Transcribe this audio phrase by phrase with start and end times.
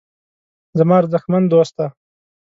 [0.77, 1.85] زما ارزښتمن دوسته.